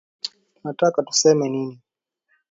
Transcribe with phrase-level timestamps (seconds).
[0.63, 1.81] Unataka tuseme nini